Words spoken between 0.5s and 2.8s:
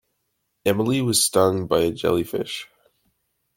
Emily was stung by a jellyfish.